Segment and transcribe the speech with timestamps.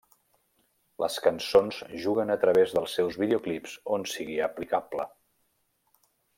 [1.03, 5.07] Les cançons juguen a través dels seus videoclips on sigui aplicable.